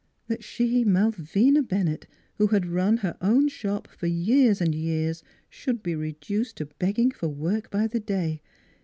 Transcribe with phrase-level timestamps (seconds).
[0.25, 2.07] That she, Malvina Bennett,
[2.39, 7.11] who had run her own shop for years and years should be reduced to begging
[7.11, 8.41] for work by the day.